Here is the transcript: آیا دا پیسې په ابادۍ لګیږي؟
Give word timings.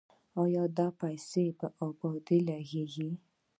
آیا 0.43 0.63
دا 0.77 0.87
پیسې 1.01 1.45
په 1.59 1.67
ابادۍ 1.87 2.39
لګیږي؟ 2.47 3.09